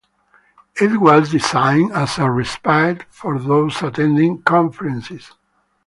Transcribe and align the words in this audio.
It 0.81 0.99
was 0.99 1.29
designed 1.29 1.91
as 1.91 2.17
a 2.17 2.27
respite 2.31 3.03
for 3.11 3.37
those 3.37 3.83
attending 3.83 4.41
conferences. 4.41 5.33